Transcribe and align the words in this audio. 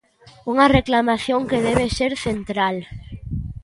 Unha 0.51 0.71
reclamación 0.77 1.41
que 1.49 1.63
debe 1.67 1.85
ser 1.97 2.11
central. 2.27 2.75